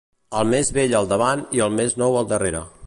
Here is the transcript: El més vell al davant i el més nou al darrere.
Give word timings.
El 0.39 0.47
més 0.53 0.71
vell 0.77 0.95
al 1.01 1.11
davant 1.11 1.45
i 1.59 1.63
el 1.67 1.77
més 1.83 1.97
nou 2.05 2.21
al 2.23 2.31
darrere. 2.35 2.67